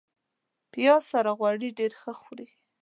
[0.71, 2.47] پیاز سره غوړي ډېر ښه خوري